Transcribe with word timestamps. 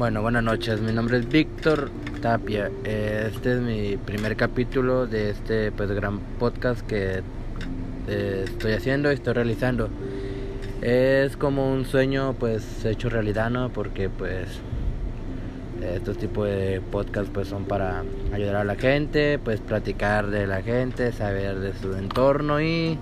Bueno, 0.00 0.22
buenas 0.22 0.42
noches. 0.42 0.80
Mi 0.80 0.92
nombre 0.92 1.18
es 1.18 1.28
Víctor 1.28 1.90
Tapia. 2.22 2.70
Este 2.84 3.52
es 3.52 3.60
mi 3.60 3.98
primer 3.98 4.34
capítulo 4.34 5.06
de 5.06 5.28
este 5.28 5.72
pues 5.72 5.90
gran 5.90 6.20
podcast 6.38 6.80
que 6.86 7.20
eh, 8.08 8.44
estoy 8.46 8.72
haciendo 8.72 9.10
y 9.10 9.16
estoy 9.16 9.34
realizando. 9.34 9.90
Es 10.80 11.36
como 11.36 11.70
un 11.70 11.84
sueño 11.84 12.32
pues 12.32 12.82
hecho 12.86 13.10
realidad, 13.10 13.50
¿no? 13.50 13.68
Porque 13.68 14.08
pues 14.08 14.46
estos 15.82 16.16
tipos 16.16 16.46
de 16.46 16.80
podcasts 16.90 17.30
pues 17.30 17.48
son 17.48 17.66
para 17.66 18.02
ayudar 18.32 18.56
a 18.56 18.64
la 18.64 18.76
gente, 18.76 19.38
pues 19.38 19.60
platicar 19.60 20.28
de 20.30 20.46
la 20.46 20.62
gente, 20.62 21.12
saber 21.12 21.60
de 21.60 21.74
su 21.74 21.94
entorno 21.94 22.62
y 22.62 22.98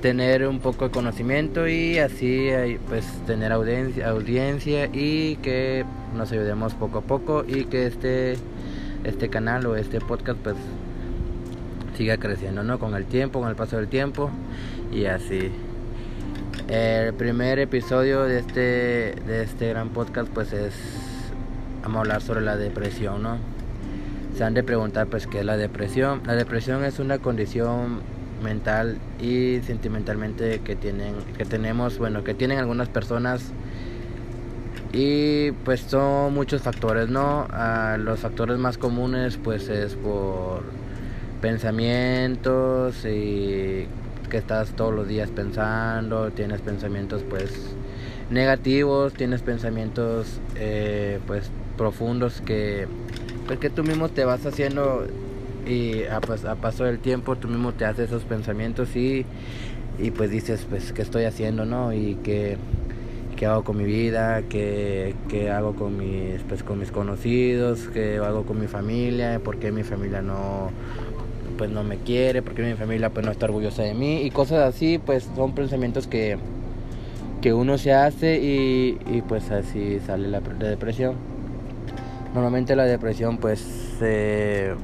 tener 0.00 0.46
un 0.46 0.60
poco 0.60 0.86
de 0.86 0.90
conocimiento 0.90 1.68
y 1.68 1.98
así 1.98 2.48
pues 2.88 3.04
tener 3.26 3.52
audiencia, 3.52 4.08
audiencia 4.08 4.86
y 4.92 5.36
que 5.36 5.84
nos 6.14 6.32
ayudemos 6.32 6.74
poco 6.74 6.98
a 6.98 7.02
poco 7.02 7.44
y 7.46 7.64
que 7.64 7.86
este 7.86 8.36
este 9.04 9.28
canal 9.28 9.66
o 9.66 9.76
este 9.76 10.00
podcast 10.00 10.38
pues 10.40 10.56
siga 11.96 12.16
creciendo 12.16 12.62
no 12.62 12.78
con 12.78 12.94
el 12.94 13.04
tiempo 13.04 13.40
con 13.40 13.48
el 13.48 13.56
paso 13.56 13.76
del 13.76 13.88
tiempo 13.88 14.30
y 14.92 15.04
así. 15.04 15.50
El 16.68 17.14
primer 17.14 17.58
episodio 17.58 18.24
de 18.24 18.38
este 18.38 19.14
de 19.26 19.42
este 19.42 19.68
gran 19.68 19.90
podcast 19.90 20.28
pues 20.30 20.52
es 20.52 20.74
vamos 21.82 21.96
a 21.96 22.00
hablar 22.00 22.22
sobre 22.22 22.40
la 22.40 22.56
depresión 22.56 23.22
no 23.22 23.38
se 24.36 24.44
han 24.44 24.54
de 24.54 24.62
preguntar 24.62 25.08
pues 25.08 25.26
qué 25.26 25.40
es 25.40 25.44
la 25.44 25.58
depresión. 25.58 26.22
La 26.24 26.34
depresión 26.34 26.84
es 26.84 26.98
una 26.98 27.18
condición 27.18 28.00
mental 28.40 28.98
y 29.20 29.60
sentimentalmente 29.60 30.60
que 30.60 30.76
tienen 30.76 31.14
que 31.36 31.44
tenemos 31.44 31.98
bueno 31.98 32.24
que 32.24 32.34
tienen 32.34 32.58
algunas 32.58 32.88
personas. 32.88 33.52
Y 34.92 35.52
pues 35.64 35.82
son 35.82 36.34
muchos 36.34 36.62
factores 36.62 37.08
no 37.08 37.46
los 37.98 38.20
factores 38.20 38.58
más 38.58 38.76
comunes 38.76 39.36
pues 39.36 39.68
es 39.68 39.94
por 39.94 40.62
pensamientos 41.40 43.04
y 43.04 43.86
que 44.28 44.36
estás 44.36 44.70
todos 44.70 44.94
los 44.94 45.06
días 45.06 45.30
pensando 45.30 46.30
tienes 46.30 46.60
pensamientos 46.60 47.22
pues 47.28 47.52
negativos 48.30 49.12
tienes 49.12 49.42
pensamientos 49.42 50.40
eh, 50.56 51.20
pues 51.26 51.50
profundos 51.76 52.40
que 52.40 52.88
pues 53.46 53.58
que 53.58 53.70
tú 53.70 53.84
mismo 53.84 54.08
te 54.08 54.24
vas 54.24 54.44
haciendo 54.44 55.06
y 55.66 56.04
a, 56.04 56.20
pues, 56.20 56.44
a 56.44 56.56
paso 56.56 56.84
del 56.84 56.98
tiempo 56.98 57.36
tú 57.36 57.48
mismo 57.48 57.72
te 57.72 57.84
haces 57.84 58.08
esos 58.08 58.24
pensamientos 58.24 58.94
y, 58.96 59.24
y 59.98 60.10
pues 60.10 60.30
dices 60.30 60.66
pues 60.68 60.92
qué 60.92 61.02
estoy 61.02 61.24
haciendo 61.24 61.64
no 61.64 61.92
y 61.92 62.16
qué, 62.22 62.56
qué 63.36 63.46
hago 63.46 63.64
con 63.64 63.76
mi 63.76 63.84
vida 63.84 64.42
qué, 64.48 65.14
qué, 65.28 65.50
hago 65.50 65.74
con 65.74 65.96
mis 65.96 66.42
pues 66.42 66.62
con 66.62 66.78
mis 66.78 66.90
conocidos 66.90 67.88
qué 67.92 68.18
hago 68.18 68.44
con 68.44 68.60
mi 68.60 68.66
familia 68.66 69.40
por 69.42 69.58
qué 69.58 69.72
mi 69.72 69.82
familia 69.82 70.22
no 70.22 70.70
pues 71.58 71.70
no 71.70 71.84
me 71.84 71.98
quiere 71.98 72.42
por 72.42 72.54
qué 72.54 72.62
mi 72.62 72.74
familia 72.74 73.10
pues 73.10 73.26
no 73.26 73.32
está 73.32 73.46
orgullosa 73.46 73.82
de 73.82 73.94
mí 73.94 74.22
y 74.22 74.30
cosas 74.30 74.74
así 74.74 74.98
pues 74.98 75.28
son 75.36 75.54
pensamientos 75.54 76.06
que 76.06 76.38
que 77.40 77.54
uno 77.54 77.78
se 77.78 77.92
hace 77.92 78.38
y, 78.38 78.98
y 79.06 79.22
pues 79.22 79.50
así 79.50 79.98
sale 80.00 80.28
la, 80.28 80.40
la, 80.40 80.68
depresión. 80.68 81.14
Normalmente 82.34 82.76
la 82.76 82.84
depresión 82.84 83.38
pues 83.38 83.96
eh, 84.02 84.74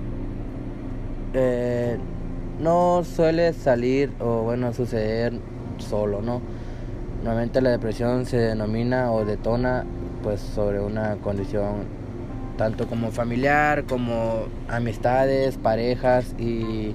eh, 1.38 1.98
no 2.58 3.04
suele 3.04 3.52
salir 3.52 4.10
o 4.20 4.42
bueno 4.42 4.72
suceder 4.72 5.34
solo, 5.78 6.22
¿no? 6.22 6.40
Normalmente 7.22 7.60
la 7.60 7.70
depresión 7.70 8.24
se 8.24 8.38
denomina 8.38 9.12
o 9.12 9.24
detona 9.24 9.84
pues 10.22 10.40
sobre 10.40 10.80
una 10.80 11.16
condición 11.16 11.84
tanto 12.56 12.86
como 12.86 13.10
familiar, 13.10 13.84
como 13.84 14.44
amistades, 14.68 15.58
parejas 15.58 16.34
y, 16.38 16.94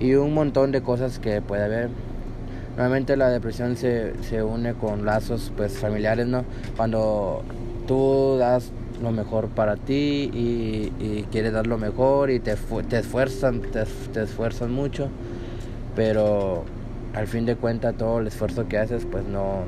y 0.00 0.14
un 0.14 0.32
montón 0.32 0.72
de 0.72 0.80
cosas 0.80 1.18
que 1.18 1.42
puede 1.42 1.64
haber. 1.64 1.90
Normalmente 2.70 3.16
la 3.16 3.28
depresión 3.28 3.76
se, 3.76 4.14
se 4.22 4.42
une 4.42 4.72
con 4.72 5.04
lazos 5.04 5.52
pues 5.56 5.78
familiares, 5.78 6.26
¿no? 6.26 6.44
Cuando 6.76 7.42
tú 7.86 8.36
das 8.38 8.72
lo 9.02 9.10
mejor 9.10 9.48
para 9.48 9.76
ti 9.76 10.30
y, 10.32 10.92
y 11.00 11.40
dar 11.50 11.66
lo 11.66 11.78
mejor 11.78 12.30
y 12.30 12.40
te, 12.40 12.56
te 12.88 12.98
esfuerzan, 12.98 13.62
te, 13.62 13.84
te, 14.12 14.22
esfuerzan 14.22 14.72
mucho, 14.72 15.08
pero 15.94 16.64
al 17.14 17.26
fin 17.26 17.46
de 17.46 17.56
cuentas 17.56 17.96
todo 17.96 18.20
el 18.20 18.26
esfuerzo 18.26 18.68
que 18.68 18.78
haces 18.78 19.06
pues 19.10 19.24
no, 19.24 19.64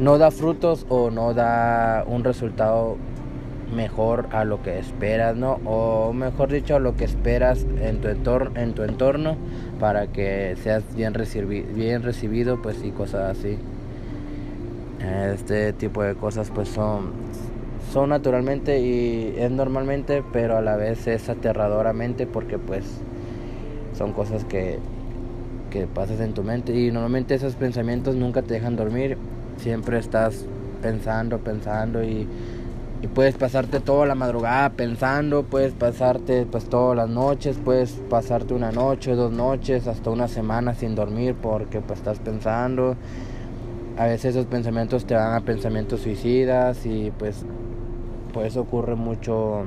no 0.00 0.18
da 0.18 0.30
frutos 0.30 0.86
o 0.88 1.10
no 1.10 1.34
da 1.34 2.04
un 2.06 2.24
resultado 2.24 2.96
mejor 3.74 4.28
a 4.32 4.44
lo 4.44 4.62
que 4.62 4.78
esperas, 4.78 5.36
¿no? 5.36 5.60
O 5.64 6.12
mejor 6.12 6.50
dicho, 6.50 6.76
a 6.76 6.78
lo 6.78 6.96
que 6.96 7.04
esperas 7.04 7.66
en 7.80 8.00
tu 8.00 8.08
entorno, 8.08 8.58
en 8.58 8.72
tu 8.74 8.82
entorno 8.82 9.36
para 9.78 10.06
que 10.06 10.56
seas 10.62 10.82
bien, 10.94 11.14
recibi 11.14 11.60
bien 11.62 12.02
recibido, 12.02 12.60
pues 12.62 12.82
y 12.82 12.90
cosas 12.90 13.38
así. 13.38 13.58
Este 15.32 15.72
tipo 15.72 16.02
de 16.02 16.14
cosas 16.14 16.50
pues 16.52 16.68
son 16.68 17.12
son 17.92 18.10
naturalmente 18.10 18.80
y 18.80 19.34
es 19.38 19.50
normalmente, 19.50 20.22
pero 20.32 20.56
a 20.56 20.60
la 20.60 20.76
vez 20.76 21.06
es 21.06 21.28
aterradoramente 21.28 22.26
porque 22.26 22.58
pues 22.58 22.84
son 23.96 24.12
cosas 24.12 24.44
que, 24.44 24.78
que 25.70 25.86
pasas 25.86 26.20
en 26.20 26.34
tu 26.34 26.42
mente 26.42 26.74
y 26.74 26.90
normalmente 26.90 27.34
esos 27.34 27.54
pensamientos 27.54 28.14
nunca 28.14 28.42
te 28.42 28.54
dejan 28.54 28.76
dormir, 28.76 29.16
siempre 29.56 29.98
estás 29.98 30.44
pensando, 30.82 31.38
pensando 31.38 32.02
y, 32.04 32.26
y 33.02 33.06
puedes 33.06 33.36
pasarte 33.36 33.80
toda 33.80 34.06
la 34.06 34.14
madrugada 34.14 34.70
pensando, 34.70 35.44
puedes 35.44 35.72
pasarte 35.72 36.46
pues 36.46 36.64
todas 36.64 36.96
las 36.96 37.08
noches, 37.08 37.58
puedes 37.64 37.92
pasarte 38.10 38.54
una 38.54 38.70
noche, 38.70 39.14
dos 39.14 39.32
noches, 39.32 39.86
hasta 39.86 40.10
una 40.10 40.28
semana 40.28 40.74
sin 40.74 40.94
dormir 40.94 41.34
porque 41.40 41.80
pues 41.80 42.00
estás 42.00 42.18
pensando. 42.18 42.96
A 43.96 44.06
veces 44.06 44.36
esos 44.36 44.46
pensamientos 44.46 45.06
te 45.06 45.14
van 45.14 45.34
a 45.34 45.40
pensamientos 45.40 46.00
suicidas 46.00 46.86
y 46.86 47.12
pues 47.18 47.44
pues 48.38 48.56
ocurre 48.56 48.94
mucho 48.94 49.64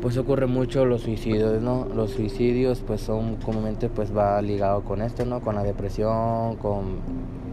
pues 0.00 0.16
ocurre 0.16 0.46
mucho 0.46 0.84
los 0.84 1.02
suicidios 1.02 1.60
no 1.60 1.88
los 1.92 2.12
suicidios 2.12 2.78
pues 2.86 3.00
son 3.00 3.34
comúnmente 3.44 3.88
pues 3.88 4.16
va 4.16 4.40
ligado 4.40 4.82
con 4.82 5.02
esto 5.02 5.24
no 5.24 5.40
con 5.40 5.56
la 5.56 5.64
depresión 5.64 6.54
con 6.58 7.00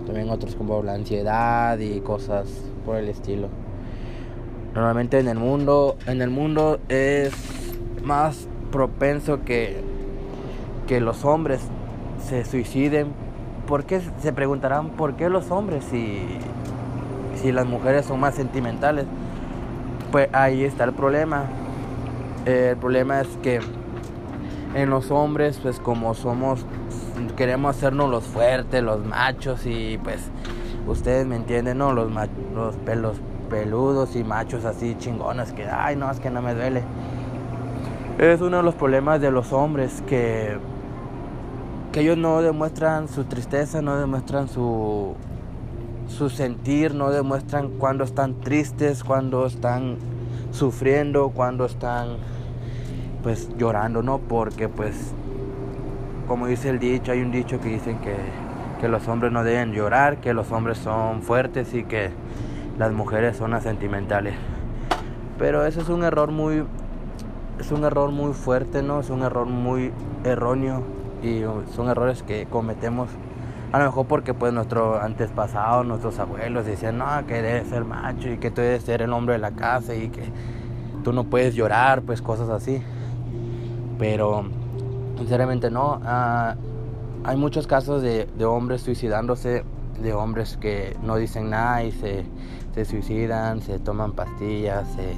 también 0.05 0.29
otros 0.29 0.53
como 0.53 0.83
la 0.83 0.93
ansiedad 0.93 1.79
y 1.79 1.99
cosas 2.01 2.47
por 2.85 2.97
el 2.97 3.09
estilo. 3.09 3.47
Normalmente 4.75 5.17
en 5.17 5.27
el 5.27 5.39
mundo 5.39 5.97
en 6.05 6.21
el 6.21 6.29
mundo 6.29 6.79
es 6.87 7.33
más 8.03 8.47
propenso 8.71 9.43
que 9.45 9.81
que 10.85 11.01
los 11.01 11.25
hombres 11.25 11.59
se 12.23 12.45
suiciden. 12.45 13.07
¿por 13.67 13.85
qué 13.85 13.99
se 14.19 14.31
preguntarán 14.31 14.89
por 14.89 15.15
qué 15.15 15.27
los 15.27 15.49
hombres 15.49 15.83
si 15.89 16.19
si 17.41 17.51
las 17.51 17.65
mujeres 17.65 18.05
son 18.05 18.19
más 18.19 18.35
sentimentales 18.35 19.05
pues 20.11 20.29
ahí 20.33 20.63
está 20.63 20.83
el 20.85 20.93
problema. 20.93 21.45
el 22.45 22.77
problema 22.77 23.21
es 23.21 23.27
que 23.41 23.59
en 24.75 24.89
los 24.89 25.11
hombres, 25.11 25.59
pues 25.61 25.79
como 25.79 26.13
somos, 26.13 26.65
queremos 27.35 27.75
hacernos 27.75 28.09
los 28.09 28.23
fuertes, 28.23 28.83
los 28.83 29.03
machos 29.05 29.65
y 29.65 29.97
pues 30.03 30.29
ustedes 30.87 31.25
me 31.25 31.35
entienden, 31.35 31.79
¿no? 31.79 31.93
Los, 31.93 32.11
los 32.53 32.75
pelos 32.77 33.17
peludos 33.49 34.15
y 34.15 34.23
machos 34.23 34.65
así 34.65 34.95
chingones 34.99 35.51
que, 35.53 35.65
ay, 35.65 35.95
no, 35.95 36.09
es 36.11 36.19
que 36.19 36.29
no 36.29 36.41
me 36.41 36.53
duele. 36.53 36.83
Es 38.19 38.41
uno 38.41 38.57
de 38.57 38.63
los 38.63 38.75
problemas 38.75 39.21
de 39.21 39.31
los 39.31 39.51
hombres 39.53 40.03
que, 40.07 40.57
que 41.91 42.01
ellos 42.01 42.17
no 42.17 42.41
demuestran 42.41 43.07
su 43.07 43.23
tristeza, 43.23 43.81
no 43.81 43.97
demuestran 43.97 44.47
su, 44.47 45.15
su 46.09 46.29
sentir, 46.29 46.93
no 46.93 47.11
demuestran 47.11 47.69
cuando 47.69 48.03
están 48.03 48.41
tristes, 48.41 49.03
cuando 49.03 49.45
están 49.45 49.97
sufriendo, 50.51 51.29
cuando 51.29 51.65
están 51.65 52.17
pues 53.23 53.49
llorando, 53.57 54.01
¿no? 54.01 54.17
Porque 54.17 54.67
pues 54.67 55.13
como 56.27 56.47
dice 56.47 56.69
el 56.69 56.79
dicho, 56.79 57.11
hay 57.11 57.21
un 57.21 57.31
dicho 57.31 57.59
que 57.59 57.69
dicen 57.69 57.99
que, 57.99 58.15
que 58.81 58.87
los 58.87 59.07
hombres 59.07 59.31
no 59.31 59.43
deben 59.43 59.71
llorar, 59.71 60.17
que 60.17 60.33
los 60.33 60.51
hombres 60.51 60.77
son 60.77 61.21
fuertes 61.21 61.73
y 61.73 61.83
que 61.83 62.09
las 62.77 62.91
mujeres 62.91 63.37
son 63.37 63.51
las 63.51 63.63
sentimentales. 63.63 64.35
Pero 65.37 65.65
eso 65.65 65.81
es 65.81 65.89
un 65.89 66.03
error 66.03 66.31
muy 66.31 66.65
es 67.59 67.71
un 67.71 67.83
error 67.83 68.11
muy 68.11 68.33
fuerte, 68.33 68.81
¿no? 68.81 69.01
Es 69.01 69.09
un 69.09 69.21
error 69.21 69.45
muy 69.45 69.91
erróneo 70.23 70.81
y 71.21 71.41
son 71.75 71.89
errores 71.89 72.23
que 72.23 72.45
cometemos 72.45 73.09
a 73.71 73.79
lo 73.79 73.85
mejor 73.85 74.07
porque 74.07 74.33
pues 74.33 74.51
nuestro 74.51 74.99
antepasado, 74.99 75.83
nuestros 75.83 76.17
abuelos 76.19 76.65
decían, 76.65 76.97
no, 76.97 77.05
que 77.27 77.41
debes 77.41 77.67
ser 77.67 77.85
macho 77.85 78.29
y 78.29 78.37
que 78.37 78.49
tú 78.49 78.61
debes 78.61 78.83
ser 78.83 79.01
el 79.01 79.13
hombre 79.13 79.33
de 79.33 79.39
la 79.39 79.51
casa 79.51 79.93
y 79.93 80.09
que 80.09 80.23
tú 81.03 81.13
no 81.13 81.25
puedes 81.25 81.53
llorar, 81.53 82.01
pues 82.01 82.21
cosas 82.21 82.49
así. 82.49 82.81
Pero 83.99 84.45
sinceramente 85.17 85.69
no. 85.69 85.99
Ah, 86.03 86.55
hay 87.23 87.37
muchos 87.37 87.67
casos 87.67 88.01
de, 88.01 88.25
de, 88.25 88.45
hombres 88.45 88.81
suicidándose, 88.81 89.63
de 90.01 90.13
hombres 90.13 90.57
que 90.57 90.97
no 91.03 91.17
dicen 91.17 91.51
nada 91.51 91.83
y 91.83 91.91
se, 91.91 92.25
se 92.73 92.85
suicidan, 92.85 93.61
se 93.61 93.77
toman 93.77 94.13
pastillas, 94.13 94.87
se... 94.95 95.13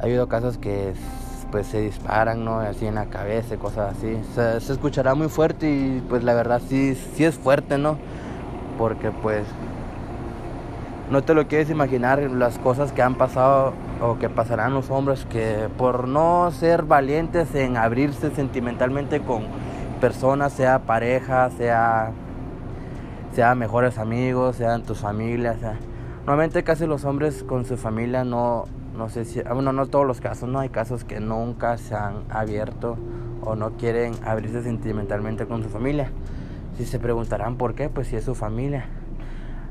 ha 0.00 0.04
habido 0.04 0.28
casos 0.28 0.56
que 0.56 0.94
pues 1.52 1.66
se 1.68 1.82
disparan, 1.82 2.44
¿no? 2.44 2.58
Así 2.58 2.86
en 2.86 2.96
la 2.96 3.06
cabeza, 3.06 3.56
cosas 3.58 3.96
así. 3.96 4.18
Se, 4.34 4.56
escuchará 4.72 5.14
muy 5.14 5.28
fuerte 5.28 5.70
y 5.70 6.02
pues 6.08 6.24
la 6.24 6.34
verdad 6.34 6.60
sí, 6.66 6.96
sí 7.14 7.24
es 7.24 7.36
fuerte, 7.36 7.78
¿no? 7.78 7.98
Porque 8.78 9.12
pues 9.12 9.44
no 11.10 11.22
te 11.22 11.34
lo 11.34 11.46
quieres 11.46 11.68
imaginar 11.68 12.18
las 12.22 12.58
cosas 12.58 12.90
que 12.90 13.02
han 13.02 13.16
pasado 13.16 13.74
o 14.00 14.18
que 14.18 14.30
pasarán 14.30 14.72
los 14.72 14.90
hombres 14.90 15.26
que 15.26 15.68
por 15.76 16.08
no 16.08 16.50
ser 16.50 16.84
valientes 16.84 17.54
en 17.54 17.76
abrirse 17.76 18.34
sentimentalmente 18.34 19.20
con 19.20 19.44
personas, 20.00 20.54
sea 20.54 20.80
pareja, 20.80 21.50
sea, 21.50 22.12
sea 23.34 23.54
mejores 23.54 23.98
amigos, 23.98 24.56
sean 24.56 24.82
tus 24.84 24.98
familias. 25.00 25.58
Normalmente 26.20 26.64
casi 26.64 26.86
los 26.86 27.04
hombres 27.04 27.44
con 27.44 27.66
su 27.66 27.76
familia 27.76 28.24
no, 28.24 28.64
no 28.96 29.08
sé 29.08 29.24
si, 29.24 29.40
ah, 29.40 29.52
bueno, 29.54 29.72
no 29.72 29.86
todos 29.86 30.06
los 30.06 30.20
casos, 30.20 30.48
no 30.48 30.58
hay 30.58 30.68
casos 30.68 31.04
que 31.04 31.20
nunca 31.20 31.78
se 31.78 31.94
han 31.94 32.24
abierto 32.28 32.96
o 33.42 33.56
no 33.56 33.72
quieren 33.72 34.14
abrirse 34.24 34.62
sentimentalmente 34.62 35.46
con 35.46 35.62
su 35.62 35.68
familia. 35.68 36.10
Si 36.76 36.84
se 36.84 36.98
preguntarán 36.98 37.56
por 37.56 37.74
qué, 37.74 37.88
pues 37.88 38.08
si 38.08 38.16
es 38.16 38.24
su 38.24 38.34
familia. 38.34 38.86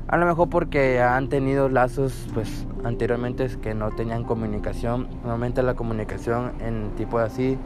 A 0.08 0.16
lo 0.16 0.26
mejor 0.26 0.50
porque 0.50 1.00
han 1.00 1.28
tenido 1.28 1.68
lazos 1.68 2.28
pues 2.34 2.66
anteriormente 2.84 3.48
que 3.62 3.74
no 3.74 3.92
tenían 3.92 4.24
comunicación. 4.24 5.08
Normalmente 5.22 5.62
la 5.62 5.74
comunicación 5.74 6.52
en 6.60 6.90
tipo 6.96 7.18
así 7.18 7.56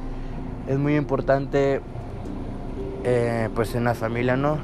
es 0.69 0.79
muy 0.79 0.97
importante 0.97 1.81
eh, 3.05 3.49
pues 3.55 3.75
en 3.75 3.85
la 3.85 3.95
familia, 3.95 4.37
¿no? 4.37 4.59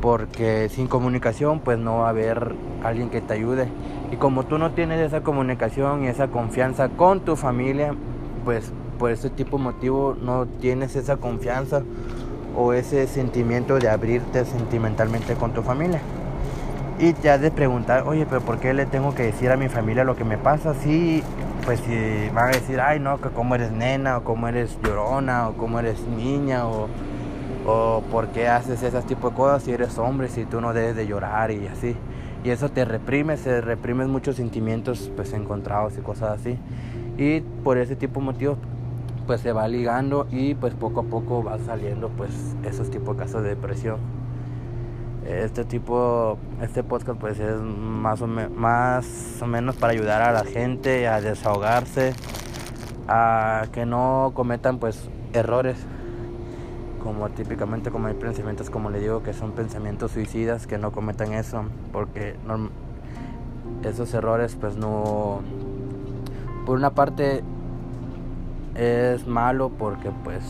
Porque 0.00 0.68
sin 0.68 0.86
comunicación 0.86 1.60
pues 1.60 1.78
no 1.78 1.98
va 1.98 2.06
a 2.06 2.10
haber 2.10 2.54
alguien 2.84 3.10
que 3.10 3.20
te 3.20 3.34
ayude. 3.34 3.68
Y 4.10 4.16
como 4.16 4.44
tú 4.44 4.58
no 4.58 4.72
tienes 4.72 5.00
esa 5.00 5.22
comunicación 5.22 6.04
y 6.04 6.08
esa 6.08 6.28
confianza 6.28 6.88
con 6.88 7.20
tu 7.20 7.36
familia, 7.36 7.94
pues 8.44 8.72
por 8.98 9.10
ese 9.10 9.30
tipo 9.30 9.56
de 9.56 9.64
motivo 9.64 10.16
no 10.20 10.46
tienes 10.46 10.96
esa 10.96 11.16
confianza 11.16 11.82
o 12.56 12.72
ese 12.72 13.06
sentimiento 13.06 13.78
de 13.78 13.88
abrirte 13.88 14.44
sentimentalmente 14.44 15.34
con 15.34 15.52
tu 15.52 15.62
familia. 15.62 16.00
Y 16.98 17.14
te 17.14 17.30
has 17.30 17.40
de 17.40 17.50
preguntar, 17.50 18.06
oye, 18.06 18.26
pero 18.28 18.42
¿por 18.42 18.58
qué 18.58 18.74
le 18.74 18.84
tengo 18.84 19.14
que 19.14 19.22
decir 19.22 19.50
a 19.50 19.56
mi 19.56 19.68
familia 19.68 20.04
lo 20.04 20.16
que 20.16 20.24
me 20.24 20.36
pasa? 20.36 20.74
Sí, 20.74 21.22
pues 21.64 21.80
si 21.80 22.28
van 22.34 22.48
a 22.48 22.50
decir, 22.50 22.80
ay, 22.80 23.00
no, 23.00 23.20
que 23.20 23.30
cómo 23.30 23.54
eres 23.54 23.72
nena, 23.72 24.18
o 24.18 24.24
cómo 24.24 24.48
eres 24.48 24.76
llorona, 24.82 25.48
o 25.48 25.54
cómo 25.54 25.78
eres 25.78 26.00
niña, 26.08 26.66
o, 26.66 26.88
o 27.66 28.02
por 28.10 28.28
qué 28.28 28.48
haces 28.48 28.82
ese 28.82 29.02
tipo 29.02 29.30
de 29.30 29.36
cosas 29.36 29.62
si 29.62 29.72
eres 29.72 29.98
hombre, 29.98 30.28
si 30.28 30.44
tú 30.44 30.60
no 30.60 30.72
debes 30.72 30.96
de 30.96 31.06
llorar 31.06 31.50
y 31.50 31.66
así. 31.66 31.96
Y 32.42 32.50
eso 32.50 32.70
te 32.70 32.84
reprime, 32.84 33.36
se 33.36 33.60
reprimen 33.60 34.10
muchos 34.10 34.36
sentimientos 34.36 35.10
pues 35.14 35.32
encontrados 35.32 35.96
y 35.98 36.00
cosas 36.00 36.40
así. 36.40 36.58
Y 37.18 37.40
por 37.40 37.78
ese 37.78 37.96
tipo 37.96 38.20
de 38.20 38.26
motivos 38.26 38.58
pues 39.26 39.42
se 39.42 39.52
va 39.52 39.68
ligando 39.68 40.26
y 40.30 40.54
pues 40.54 40.74
poco 40.74 41.00
a 41.00 41.04
poco 41.04 41.44
va 41.44 41.58
saliendo 41.58 42.08
pues 42.08 42.30
esos 42.64 42.90
tipos 42.90 43.16
de 43.16 43.22
casos 43.22 43.42
de 43.42 43.50
depresión 43.50 44.20
este 45.26 45.64
tipo, 45.64 46.38
este 46.62 46.82
podcast 46.82 47.18
pues 47.18 47.38
es 47.38 47.60
más 47.60 48.20
o, 48.22 48.26
más 48.26 49.38
o 49.40 49.46
menos 49.46 49.76
para 49.76 49.92
ayudar 49.92 50.22
a 50.22 50.32
la 50.32 50.44
gente 50.44 51.08
a 51.08 51.20
desahogarse, 51.20 52.14
a 53.08 53.66
que 53.72 53.86
no 53.86 54.32
cometan 54.34 54.78
pues 54.78 55.08
errores, 55.32 55.76
como 57.02 57.28
típicamente 57.30 57.90
como 57.90 58.08
hay 58.08 58.14
pensamientos 58.14 58.70
como 58.70 58.90
le 58.90 59.00
digo 59.00 59.22
que 59.22 59.32
son 59.32 59.52
pensamientos 59.52 60.12
suicidas, 60.12 60.66
que 60.66 60.78
no 60.78 60.92
cometan 60.92 61.32
eso, 61.32 61.64
porque 61.92 62.36
esos 63.82 64.12
errores 64.14 64.56
pues 64.60 64.76
no, 64.76 65.40
por 66.66 66.76
una 66.78 66.90
parte 66.90 67.42
es 68.74 69.26
malo 69.26 69.70
porque 69.70 70.10
pues 70.24 70.42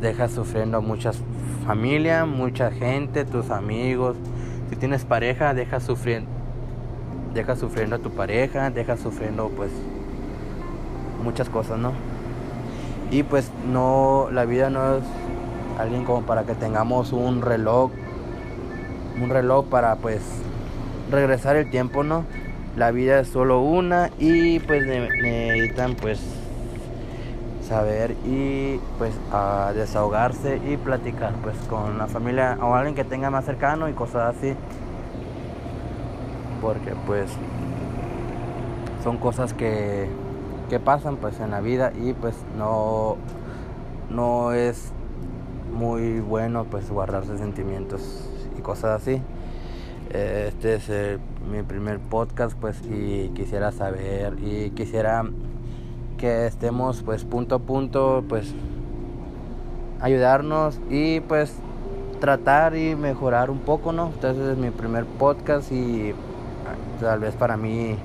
deja 0.00 0.28
sufriendo 0.28 0.78
a 0.78 0.80
muchas 0.80 1.22
familia, 1.66 2.24
mucha 2.26 2.70
gente, 2.70 3.24
tus 3.24 3.50
amigos. 3.50 4.16
Si 4.68 4.76
tienes 4.76 5.04
pareja, 5.04 5.54
deja 5.54 5.80
sufriendo, 5.80 6.30
deja 7.34 7.56
sufriendo 7.56 7.96
a 7.96 7.98
tu 7.98 8.10
pareja, 8.10 8.70
deja 8.70 8.96
sufriendo 8.96 9.48
pues 9.50 9.70
muchas 11.22 11.48
cosas, 11.48 11.78
¿no? 11.78 11.92
Y 13.10 13.24
pues 13.24 13.50
no, 13.70 14.28
la 14.32 14.44
vida 14.44 14.70
no 14.70 14.96
es 14.96 15.04
alguien 15.80 16.04
como 16.04 16.22
para 16.22 16.44
que 16.44 16.54
tengamos 16.54 17.12
un 17.12 17.42
reloj, 17.42 17.90
un 19.20 19.30
reloj 19.30 19.66
para 19.66 19.96
pues 19.96 20.20
regresar 21.10 21.56
el 21.56 21.70
tiempo, 21.70 22.02
¿no? 22.02 22.24
La 22.76 22.90
vida 22.90 23.20
es 23.20 23.28
solo 23.28 23.60
una 23.60 24.10
y 24.18 24.60
pues 24.60 24.86
necesitan 24.86 25.94
pues 25.94 26.20
saber 27.66 28.12
y 28.24 28.80
pues 28.98 29.12
a 29.32 29.72
desahogarse 29.74 30.60
y 30.68 30.76
platicar 30.76 31.34
pues 31.42 31.56
con 31.68 31.98
la 31.98 32.06
familia 32.06 32.58
o 32.60 32.74
alguien 32.74 32.94
que 32.94 33.04
tenga 33.04 33.30
más 33.30 33.44
cercano 33.44 33.88
y 33.88 33.92
cosas 33.92 34.36
así 34.36 34.54
porque 36.60 36.92
pues 37.06 37.30
son 39.02 39.18
cosas 39.18 39.54
que, 39.54 40.08
que 40.68 40.78
pasan 40.80 41.16
pues 41.16 41.38
en 41.40 41.50
la 41.50 41.60
vida 41.60 41.92
y 41.96 42.12
pues 42.12 42.34
no 42.58 43.16
no 44.10 44.52
es 44.52 44.92
muy 45.72 46.20
bueno 46.20 46.64
pues 46.70 46.90
guardarse 46.90 47.38
sentimientos 47.38 48.28
y 48.58 48.62
cosas 48.62 49.02
así 49.02 49.22
este 50.10 50.74
es 50.74 51.20
mi 51.50 51.62
primer 51.62 51.98
podcast 51.98 52.56
pues 52.58 52.80
y 52.84 53.28
quisiera 53.34 53.70
saber 53.72 54.36
y 54.42 54.70
quisiera 54.70 55.24
que 56.20 56.46
estemos 56.46 57.02
pues 57.02 57.24
punto 57.24 57.54
a 57.54 57.58
punto, 57.60 58.22
pues 58.28 58.52
ayudarnos 60.02 60.78
y 60.90 61.20
pues 61.20 61.54
tratar 62.20 62.76
y 62.76 62.94
mejorar 62.94 63.50
un 63.50 63.60
poco, 63.60 63.92
¿no? 63.92 64.10
Entonces 64.12 64.48
es 64.48 64.58
mi 64.58 64.70
primer 64.70 65.06
podcast 65.06 65.72
y 65.72 66.12
tal 67.00 67.20
vez 67.20 67.34
para 67.34 67.56
mí 67.56 67.96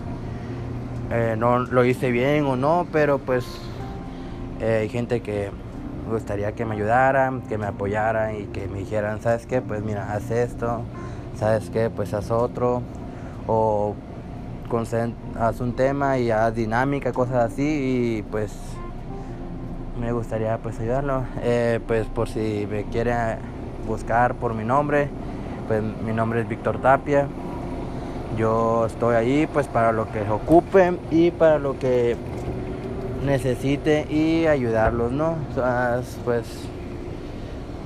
eh, 1.12 1.36
no 1.38 1.60
lo 1.60 1.84
hice 1.84 2.10
bien 2.10 2.46
o 2.46 2.56
no, 2.56 2.88
pero 2.94 3.18
pues 3.18 3.46
eh, 4.62 4.80
hay 4.84 4.90
gente 4.90 5.20
que 5.20 5.52
me 6.06 6.14
gustaría 6.14 6.52
que 6.54 6.66
me 6.66 6.76
ayudaran, 6.76 7.42
que 7.42 7.58
me 7.58 7.66
apoyaran 7.66 8.36
y 8.36 8.44
que 8.46 8.68
me 8.68 8.80
dijeran, 8.80 9.22
¿sabes 9.22 9.46
qué? 9.46 9.62
Pues 9.62 9.84
mira, 9.84 10.14
haz 10.14 10.30
esto, 10.32 10.82
¿sabes 11.38 11.70
qué? 11.70 11.90
Pues 11.90 12.14
haz 12.14 12.32
otro. 12.32 12.82
O 13.48 13.96
haz 15.40 15.62
un 15.62 15.74
tema 15.74 16.18
y 16.18 16.32
haz 16.32 16.54
dinámica, 16.54 17.14
cosas 17.14 17.52
así 17.52 17.64
y 18.18 18.22
pues 18.24 18.52
me 20.00 20.12
gustaría 20.12 20.58
pues 20.58 20.80
ayudarlo. 20.80 21.24
Eh, 21.42 21.80
pues 21.88 22.08
por 22.08 22.28
si 22.28 22.68
me 22.70 22.84
quiere 22.86 23.14
buscar 23.88 24.36
por 24.36 24.54
mi 24.54 24.64
nombre, 24.64 25.10
pues 25.68 25.82
mi 26.06 26.14
nombre 26.14 26.42
es 26.42 26.48
Víctor 26.48 26.82
Tapia. 26.82 27.28
Yo 28.38 28.86
estoy 28.86 29.16
ahí 29.16 29.48
pues 29.48 29.68
para 29.68 29.92
lo 29.92 30.12
que 30.12 30.30
ocupe 30.30 30.98
y 31.10 31.32
para 31.32 31.58
lo 31.58 31.80
que 31.80 32.18
necesite 33.24 34.08
y 34.10 34.48
ayudarlos, 34.48 35.12
¿no? 35.12 35.36
pues 36.24 36.46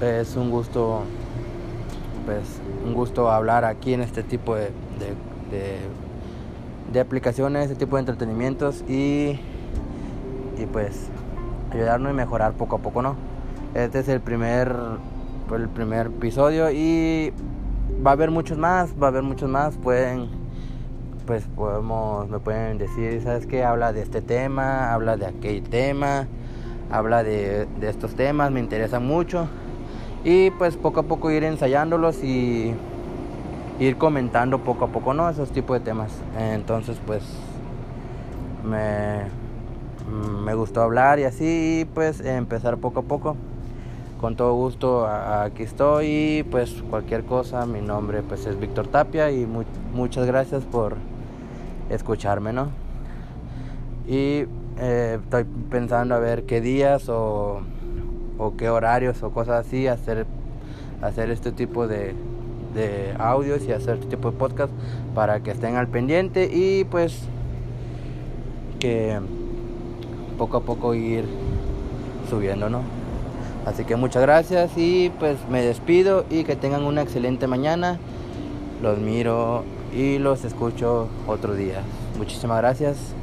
es 0.02 0.36
un 0.36 0.50
gusto 0.50 1.04
pues 2.26 2.62
un 2.86 2.94
gusto 2.94 3.30
hablar 3.30 3.66
aquí 3.66 3.94
en 3.94 4.02
este 4.02 4.24
tipo 4.24 4.56
de 4.56 4.70
de 6.92 7.00
aplicaciones, 7.00 7.70
este 7.70 7.86
tipo 7.86 7.96
de 7.96 8.02
entretenimientos 8.02 8.84
y, 8.88 9.40
y 10.58 10.66
pues 10.72 11.08
ayudarnos 11.72 12.12
y 12.12 12.16
mejorar 12.16 12.54
poco 12.54 12.78
a 12.78 12.80
poco, 12.80 13.02
¿no? 13.02 13.16
Este 13.76 14.00
es 14.00 14.08
el 14.08 14.22
primer, 14.22 14.76
el 15.56 15.70
primer 15.70 16.08
episodio 16.08 16.72
y 16.72 17.32
va 18.06 18.12
a 18.12 18.14
haber 18.14 18.32
muchos 18.32 18.58
más, 18.58 18.94
va 19.02 19.08
a 19.08 19.10
haber 19.10 19.24
muchos 19.24 19.50
más, 19.50 19.78
pueden, 19.78 20.30
pues 21.30 21.44
podemos, 21.56 22.28
me 22.28 22.40
pueden 22.40 22.80
decir, 22.80 23.22
¿sabes 23.22 23.46
qué? 23.46 23.64
Habla 23.64 23.94
de 23.94 24.02
este 24.02 24.20
tema, 24.20 24.92
habla 24.92 25.16
de 25.16 25.28
aquel 25.28 25.62
tema, 25.62 26.26
habla 26.90 27.24
de, 27.24 27.68
de 27.80 27.88
estos 27.88 28.16
temas, 28.16 28.50
me 28.50 28.60
interesan 28.60 29.06
mucho 29.06 29.48
y 30.24 30.50
pues 30.50 30.76
poco 30.76 31.02
a 31.02 31.04
poco 31.04 31.30
ir 31.30 31.44
ensayándolos 31.44 32.24
y 32.24 32.74
ir 33.80 33.98
comentando 33.98 34.58
poco 34.58 34.86
a 34.86 34.88
poco, 34.88 35.14
¿no? 35.14 35.30
Esos 35.30 35.52
tipos 35.52 35.78
de 35.78 35.86
temas. 35.86 36.12
Entonces, 36.40 36.98
pues, 37.06 37.22
me, 38.66 39.26
me 40.44 40.56
gustó 40.56 40.82
hablar 40.82 41.20
y 41.20 41.26
así, 41.26 41.88
pues, 41.94 42.22
empezar 42.22 42.78
poco 42.78 43.02
a 43.02 43.04
poco. 43.04 43.36
Con 44.20 44.36
todo 44.36 44.56
gusto, 44.56 45.06
aquí 45.06 45.62
estoy. 45.62 46.44
Pues, 46.50 46.82
cualquier 46.90 47.24
cosa, 47.24 47.68
mi 47.68 47.82
nombre, 47.82 48.24
pues, 48.24 48.48
es 48.48 48.60
Víctor 48.60 48.88
Tapia 48.88 49.30
y 49.30 49.48
muchas 49.94 50.26
gracias 50.26 50.64
por 50.64 50.98
escucharme, 51.90 52.54
¿no? 52.54 52.70
Y 54.08 54.46
eh, 54.80 55.20
estoy 55.24 55.46
pensando 55.70 56.16
a 56.16 56.20
ver 56.20 56.44
qué 56.44 56.62
días 56.62 57.10
o, 57.10 57.62
o 58.38 58.58
qué 58.58 58.70
horarios 58.70 59.22
o 59.24 59.32
cosas 59.32 59.66
así 59.66 59.88
hacer, 59.88 60.26
hacer 61.02 61.30
este 61.30 61.52
tipo 61.52 61.88
de, 61.88 62.16
de 62.74 63.14
audios 63.20 63.64
y 63.66 63.72
hacer 63.72 63.96
este 63.96 64.08
tipo 64.08 64.32
de 64.32 64.38
podcast 64.38 64.72
para 65.14 65.42
que 65.42 65.52
estén 65.52 65.76
al 65.76 65.88
pendiente 65.88 66.50
y 66.52 66.86
pues 66.86 67.24
que 68.80 69.20
poco 70.38 70.58
a 70.58 70.62
poco 70.62 70.94
ir 70.94 71.26
subiendo, 72.30 72.70
¿no? 72.70 72.82
Así 73.66 73.84
que 73.84 73.96
muchas 73.96 74.22
gracias 74.22 74.72
y 74.78 75.12
pues 75.20 75.38
me 75.52 75.62
despido 75.62 76.26
y 76.30 76.44
que 76.44 76.56
tengan 76.56 76.84
una 76.84 77.02
excelente 77.02 77.46
mañana. 77.46 78.00
Los 78.82 78.98
miro 79.00 79.64
y 79.94 80.20
los 80.20 80.46
escucho 80.46 81.08
otro 81.28 81.56
día. 81.56 81.82
Muchísimas 82.18 82.58
gracias. 82.60 83.14